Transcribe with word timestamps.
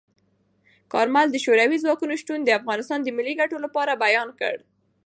کارمل 0.93 1.27
د 1.31 1.35
شوروي 1.45 1.77
ځواکونو 1.83 2.13
شتون 2.21 2.39
د 2.43 2.49
افغانستان 2.59 2.99
د 3.03 3.09
ملي 3.17 3.33
ګټو 3.41 3.57
لپاره 3.65 3.99
بیان 4.05 4.29
کړ. 4.39 4.55